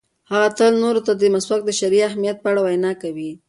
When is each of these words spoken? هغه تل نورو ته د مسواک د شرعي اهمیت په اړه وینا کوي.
هغه 0.31 0.49
تل 0.57 0.73
نورو 0.83 1.01
ته 1.07 1.11
د 1.15 1.21
مسواک 1.33 1.61
د 1.65 1.71
شرعي 1.79 2.01
اهمیت 2.09 2.37
په 2.41 2.47
اړه 2.51 2.61
وینا 2.65 2.91
کوي. 3.01 3.31